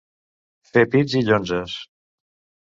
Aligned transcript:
Fer 0.69 0.83
pits 0.95 1.17
i 1.19 1.21
llonzes. 1.27 1.77